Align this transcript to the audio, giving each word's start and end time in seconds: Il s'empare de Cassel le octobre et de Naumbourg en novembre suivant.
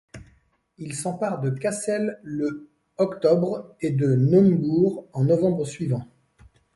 Il 0.79 0.95
s'empare 0.95 1.41
de 1.41 1.51
Cassel 1.51 2.17
le 2.23 2.71
octobre 2.97 3.75
et 3.81 3.91
de 3.91 4.15
Naumbourg 4.15 5.05
en 5.13 5.25
novembre 5.25 5.63
suivant. 5.63 6.07